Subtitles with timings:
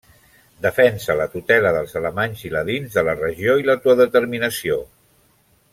[0.65, 4.81] Defensa la tutela dels alemanys i ladins de la regió i l'autodeterminació.